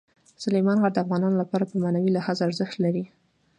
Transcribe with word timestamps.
سلیمان 0.43 0.77
غر 0.81 0.91
د 0.93 0.97
افغانانو 1.03 1.39
لپاره 1.43 1.63
په 1.69 1.75
معنوي 1.83 2.09
لحاظ 2.13 2.37
ارزښت 2.47 2.75
لري. 2.85 3.03